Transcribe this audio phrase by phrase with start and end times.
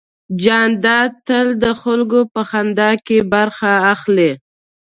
[0.43, 3.73] جانداد تل د خلکو په خندا کې برخه
[4.15, 4.31] لري.